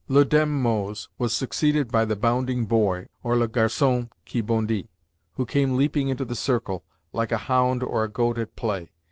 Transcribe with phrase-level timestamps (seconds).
[0.07, 4.89] Le Daim Mose was succeeded by the Bounding Boy, or le Garcon qui Bondi
[5.35, 8.89] who came leaping into the circle, like a hound or a goat at play.